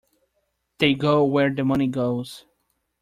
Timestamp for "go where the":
0.95-1.63